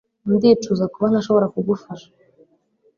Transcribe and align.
ndicuza 0.33 0.85
kuba 0.93 1.07
ntashobora 1.09 1.51
kugufasha 1.53 2.09